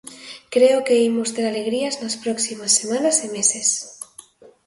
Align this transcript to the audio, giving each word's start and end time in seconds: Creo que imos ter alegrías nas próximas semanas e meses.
Creo 0.53 0.79
que 0.85 1.03
imos 1.09 1.29
ter 1.35 1.45
alegrías 1.47 1.95
nas 2.01 2.15
próximas 2.23 2.71
semanas 2.79 3.17
e 3.25 3.27
meses. 3.37 3.67